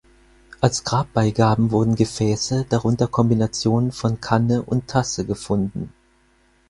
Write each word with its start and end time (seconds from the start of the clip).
Als 0.61 0.83
Grabbeigaben 0.83 1.69
wurden 1.69 1.93
Gefäße, 1.95 2.65
darunter 2.67 3.05
Kombinationen 3.07 3.91
von 3.91 4.19
Kanne 4.19 4.63
und 4.63 4.87
Tasse 4.87 5.27
gefunden. 5.27 5.93